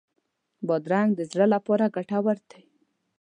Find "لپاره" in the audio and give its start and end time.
1.53-1.85